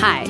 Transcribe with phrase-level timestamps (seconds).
[0.00, 0.24] Hi.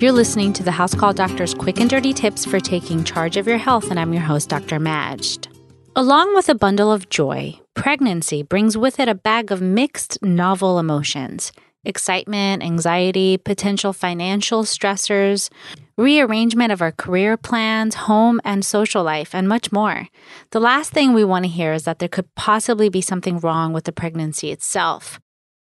[0.00, 3.46] You're listening to the House Call Doctor's quick and dirty tips for taking charge of
[3.46, 4.80] your health, and I'm your host, Dr.
[4.80, 5.46] Majd.
[5.94, 10.78] Along with a bundle of joy, pregnancy brings with it a bag of mixed, novel
[10.78, 11.52] emotions
[11.84, 15.50] excitement, anxiety, potential financial stressors,
[15.96, 20.08] rearrangement of our career plans, home and social life, and much more.
[20.50, 23.72] The last thing we want to hear is that there could possibly be something wrong
[23.72, 25.20] with the pregnancy itself.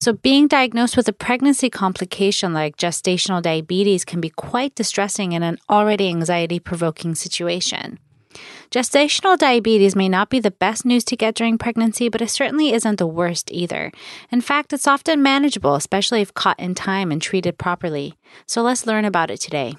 [0.06, 5.42] So, being diagnosed with a pregnancy complication like gestational diabetes can be quite distressing in
[5.42, 7.98] an already anxiety provoking situation.
[8.70, 12.72] Gestational diabetes may not be the best news to get during pregnancy, but it certainly
[12.72, 13.92] isn't the worst either.
[14.32, 18.14] In fact, it's often manageable, especially if caught in time and treated properly.
[18.46, 19.74] So let's learn about it today.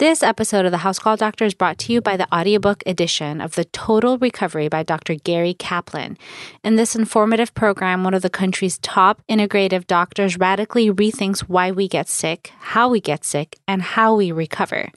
[0.00, 3.42] This episode of the House Call Doctor is brought to you by the audiobook edition
[3.42, 5.14] of The Total Recovery by Dr.
[5.14, 6.16] Gary Kaplan.
[6.64, 11.86] In this informative program, one of the country's top integrative doctors radically rethinks why we
[11.86, 14.88] get sick, how we get sick, and how we recover.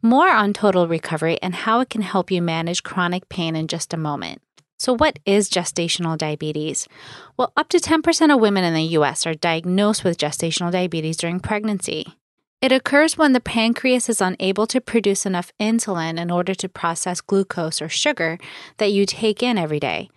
[0.00, 3.92] More on total recovery and how it can help you manage chronic pain in just
[3.92, 4.40] a moment.
[4.78, 6.88] So, what is gestational diabetes?
[7.36, 11.38] Well, up to 10% of women in the US are diagnosed with gestational diabetes during
[11.38, 12.16] pregnancy.
[12.60, 17.20] It occurs when the pancreas is unable to produce enough insulin in order to process
[17.20, 18.36] glucose or sugar
[18.78, 20.10] that you take in every day.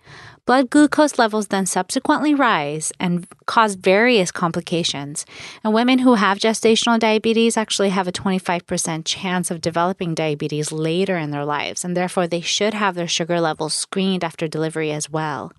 [0.47, 5.23] Blood glucose levels then subsequently rise and cause various complications.
[5.64, 11.17] And women who have gestational diabetes actually have a 25% chance of developing diabetes later
[11.17, 15.12] in their lives, and therefore they should have their sugar levels screened after delivery as
[15.12, 15.52] well.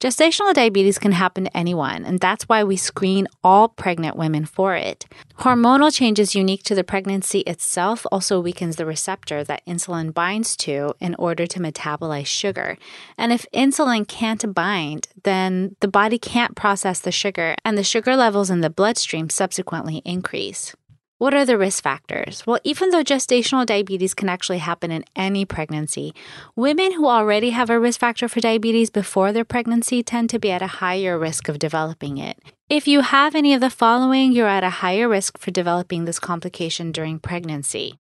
[0.00, 4.76] Gestational diabetes can happen to anyone, and that's why we screen all pregnant women for
[4.76, 5.06] it.
[5.40, 10.94] Hormonal changes unique to the pregnancy itself also weakens the receptor that insulin binds to
[11.00, 12.78] in order to metabolize sugar.
[13.16, 18.14] And if insulin can't bind, then the body can't process the sugar, and the sugar
[18.14, 20.76] levels in the bloodstream subsequently increase.
[21.18, 22.46] What are the risk factors?
[22.46, 26.14] Well, even though gestational diabetes can actually happen in any pregnancy,
[26.54, 30.52] women who already have a risk factor for diabetes before their pregnancy tend to be
[30.52, 32.38] at a higher risk of developing it.
[32.70, 36.20] If you have any of the following, you're at a higher risk for developing this
[36.20, 37.98] complication during pregnancy.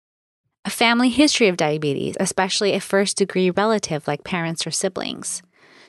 [0.63, 5.41] A family history of diabetes, especially a first degree relative like parents or siblings.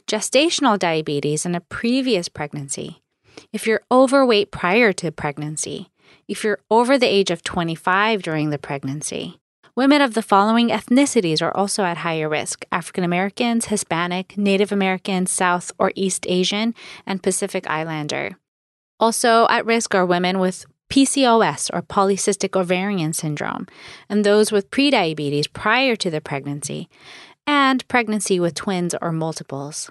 [0.06, 3.02] Gestational diabetes in a previous pregnancy.
[3.52, 5.90] If you're overweight prior to pregnancy
[6.26, 9.38] if you're over the age of 25 during the pregnancy.
[9.74, 15.26] Women of the following ethnicities are also at higher risk African Americans, Hispanic, Native American,
[15.26, 16.74] South or East Asian,
[17.06, 18.36] and Pacific Islander.
[18.98, 23.66] Also at risk are women with PCOS or polycystic ovarian syndrome,
[24.08, 26.88] and those with prediabetes prior to the pregnancy,
[27.46, 29.90] and pregnancy with twins or multiples.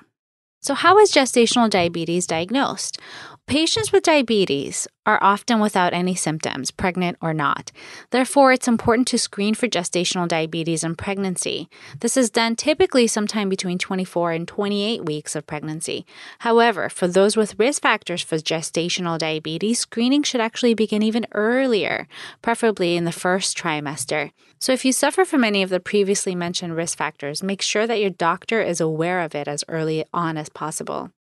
[0.62, 3.00] So, how is gestational diabetes diagnosed?
[3.48, 7.72] Patients with diabetes are often without any symptoms, pregnant or not.
[8.10, 11.70] Therefore, it's important to screen for gestational diabetes in pregnancy.
[12.02, 16.06] This is done typically sometime between 24 and 28 weeks of pregnancy.
[16.40, 22.10] However, for those with risk factors for gestational diabetes, screening should actually begin even earlier,
[22.42, 24.32] preferably in the first trimester.
[24.60, 28.02] So, if you suffer from any of the previously mentioned risk factors, make sure that
[28.02, 31.12] your doctor is aware of it as early on as possible.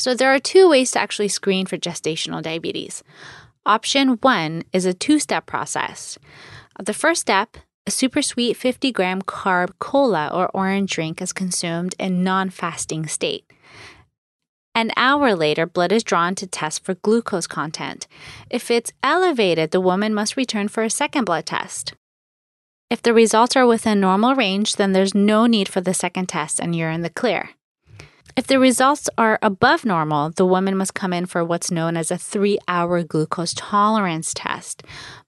[0.00, 3.02] So, there are two ways to actually screen for gestational diabetes.
[3.66, 6.18] Option one is a two step process.
[6.82, 11.94] The first step, a super sweet 50 gram carb cola or orange drink is consumed
[11.98, 13.44] in non fasting state.
[14.74, 18.06] An hour later, blood is drawn to test for glucose content.
[18.48, 21.92] If it's elevated, the woman must return for a second blood test.
[22.88, 26.60] If the results are within normal range, then there's no need for the second test
[26.60, 27.50] and you're in the clear.
[28.36, 32.10] If the results are above normal, the woman must come in for what's known as
[32.10, 34.82] a three hour glucose tolerance test.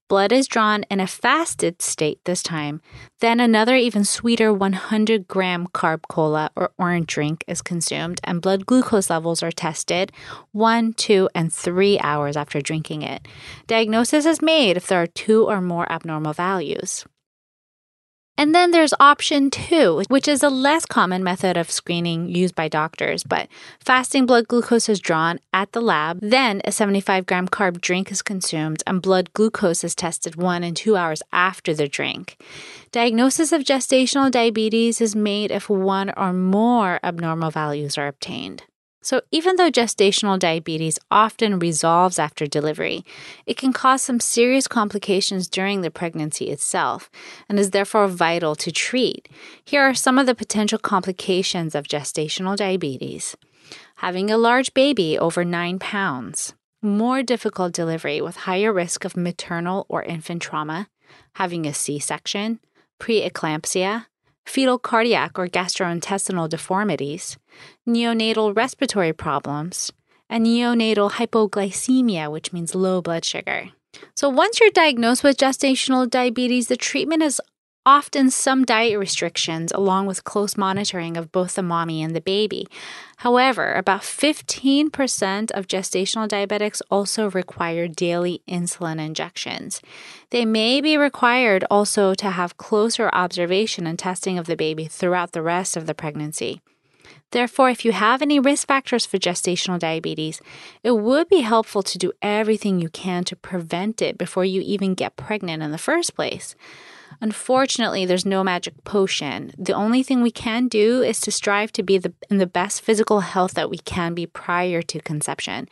[0.08, 2.82] Blood is drawn in a fasted state this time.
[3.20, 8.66] Then another even sweeter 100 gram carb cola or orange drink is consumed, and blood
[8.66, 10.12] glucose levels are tested
[10.52, 13.26] one, two, and three hours after drinking it.
[13.66, 17.06] Diagnosis is made if there are two or more abnormal values.
[18.38, 22.69] And then there's option two, which is a less common method of screening used by
[22.69, 23.49] doctors, but
[23.79, 26.19] fasting blood glucose is drawn at the lab.
[26.20, 30.76] Then a 75 gram carb drink is consumed and blood glucose is tested one and
[30.76, 32.37] two hours after the drink.
[32.90, 38.64] Diagnosis of gestational diabetes is made if one or more abnormal values are obtained.
[39.04, 43.04] So, even though gestational diabetes often resolves after delivery,
[43.46, 47.10] it can cause some serious complications during the pregnancy itself
[47.49, 49.28] and is therefore vital to treat.
[49.64, 53.37] Here are some of the potential complications of gestational diabetes.
[53.96, 59.84] Having a large baby over 9 pounds, more difficult delivery with higher risk of maternal
[59.88, 60.88] or infant trauma,
[61.34, 62.60] having a C section,
[63.00, 64.06] preeclampsia,
[64.47, 67.39] fetal cardiac or gastrointestinal deformities,
[67.89, 69.93] neonatal respiratory problems,
[70.29, 73.71] and neonatal hypoglycemia, which means low blood sugar.
[74.15, 77.41] So, once you're diagnosed with gestational diabetes, the treatment is
[77.84, 82.67] often some diet restrictions along with close monitoring of both the mommy and the baby.
[83.19, 89.81] However, about 15% of gestational diabetics also require daily insulin injections.
[90.31, 95.32] They may be required also to have closer observation and testing of the baby throughout
[95.32, 96.61] the rest of the pregnancy.
[97.32, 100.40] Therefore, if you have any risk factors for gestational diabetes,
[100.82, 104.94] it would be helpful to do everything you can to prevent it before you even
[104.94, 106.55] get pregnant in the first place.
[107.20, 109.52] Unfortunately, there's no magic potion.
[109.58, 112.82] The only thing we can do is to strive to be the, in the best
[112.82, 115.69] physical health that we can be prior to conception.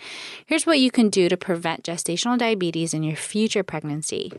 [0.46, 4.32] Here's what you can do to prevent gestational diabetes in your future pregnancy.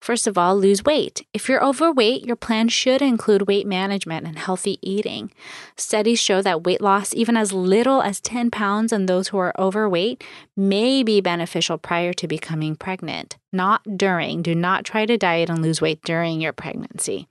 [0.00, 1.26] First of all, lose weight.
[1.32, 5.32] If you're overweight, your plan should include weight management and healthy eating.
[5.76, 9.58] Studies show that weight loss, even as little as 10 pounds in those who are
[9.58, 10.22] overweight,
[10.56, 14.42] may be beneficial prior to becoming pregnant, not during.
[14.42, 17.26] Do not try to diet and lose weight during your pregnancy.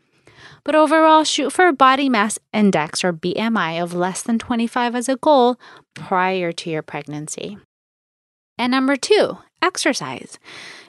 [0.64, 5.08] But overall, shoot for a body mass index or BMI of less than 25 as
[5.08, 5.60] a goal
[5.94, 7.58] prior to your pregnancy.
[8.58, 10.40] And number two, exercise.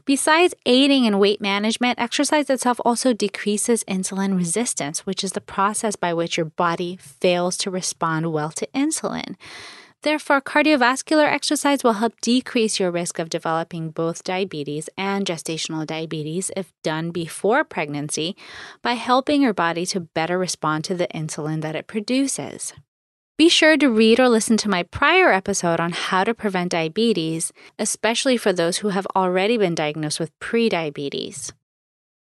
[0.05, 5.97] Besides aiding in weight management, exercise itself also decreases insulin resistance, which is the process
[5.97, 9.35] by which your body fails to respond well to insulin.
[10.03, 16.53] Therefore, cardiovascular exercise will help decrease your risk of developing both diabetes and gestational diabetes
[16.57, 18.37] if done before pregnancy
[18.83, 22.73] by helping your body to better respond to the insulin that it produces.
[23.39, 27.53] Be sure to read or listen to my prior episode on how to prevent diabetes,
[27.79, 31.53] especially for those who have already been diagnosed with prediabetes.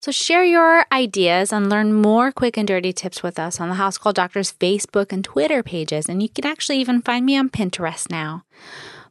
[0.02, 3.76] So, share your ideas and learn more quick and dirty tips with us on the
[3.76, 7.48] House Call Doctors Facebook and Twitter pages, and you can actually even find me on
[7.48, 8.42] Pinterest now.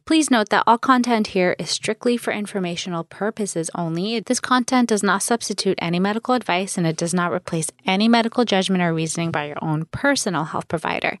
[0.08, 4.18] Please note that all content here is strictly for informational purposes only.
[4.20, 8.46] This content does not substitute any medical advice and it does not replace any medical
[8.46, 11.18] judgment or reasoning by your own personal health provider.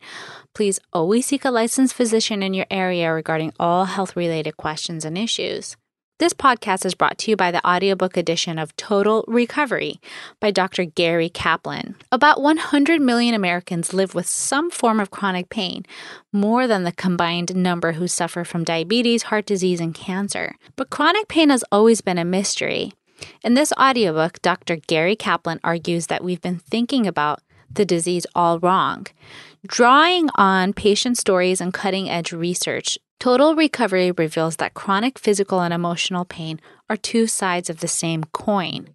[0.54, 5.18] Please always seek a licensed physician in your area regarding all health related questions and
[5.18, 5.76] issues.
[6.18, 10.00] This podcast is brought to you by the audiobook edition of Total Recovery
[10.40, 10.84] by Dr.
[10.84, 11.94] Gary Kaplan.
[12.10, 15.86] About 100 million Americans live with some form of chronic pain,
[16.32, 20.56] more than the combined number who suffer from diabetes, heart disease, and cancer.
[20.74, 22.92] But chronic pain has always been a mystery.
[23.44, 24.74] In this audiobook, Dr.
[24.74, 29.06] Gary Kaplan argues that we've been thinking about the disease all wrong.
[29.64, 35.74] Drawing on patient stories and cutting edge research, Total recovery reveals that chronic physical and
[35.74, 38.90] emotional pain are two sides of the same coin.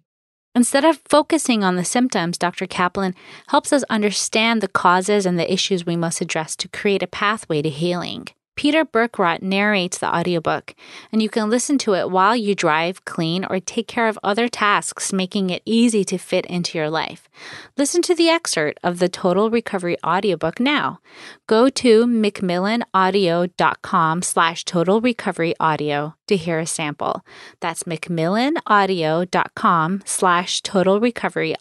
[0.54, 2.66] Instead of focusing on the symptoms, Dr.
[2.66, 3.14] Kaplan
[3.48, 7.60] helps us understand the causes and the issues we must address to create a pathway
[7.60, 8.28] to healing.
[8.56, 10.76] Peter Berkrot narrates the audiobook,
[11.12, 14.48] and you can listen to it while you drive, clean, or take care of other
[14.48, 17.28] tasks, making it easy to fit into your life.
[17.76, 21.00] Listen to the excerpt of the Total Recovery audiobook now.
[21.46, 27.24] Go to macmillanaudio.com slash total recovery to hear a sample.
[27.60, 31.54] That's macmillanaudio.com slash total recovery.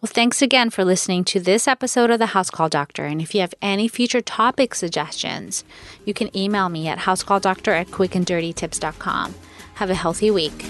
[0.00, 3.04] Well, thanks again for listening to this episode of the House Call Doctor.
[3.04, 5.64] And if you have any future topic suggestions,
[6.04, 9.34] you can email me at housecalldoctor at quickanddirtytips.com.
[9.74, 10.64] Have a healthy week.